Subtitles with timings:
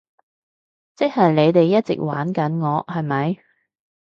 [0.95, 3.37] 即係你哋一直玩緊我，係咪？